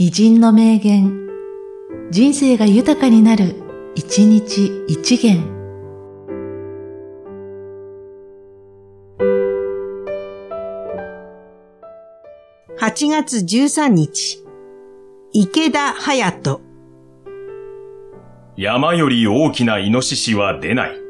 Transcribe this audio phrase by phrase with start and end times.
[0.00, 1.26] 偉人の名言、
[2.12, 3.56] 人生が豊かになる、
[3.96, 5.42] 一日一元。
[12.78, 14.44] 8月13日、
[15.32, 16.60] 池田隼人。
[18.56, 21.07] 山より大きなイノシシは出ない。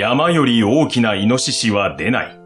[0.00, 2.40] 山より大きなイノシシは出ない。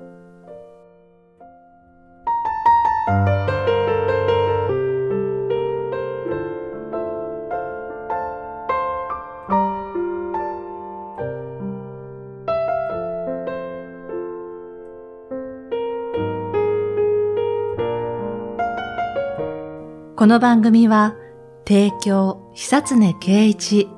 [20.16, 21.14] この番組は、
[21.64, 23.88] 提供、久常圭一、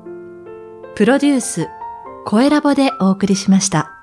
[0.94, 1.68] プロデュース、
[2.28, 3.95] 声ラボでお送りしました。